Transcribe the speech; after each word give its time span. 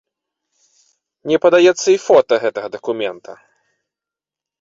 Не 1.31 1.37
падаецца 1.43 1.85
і 1.93 1.99
фота 2.05 2.35
гэтага 2.45 2.67
дакумента. 2.77 3.31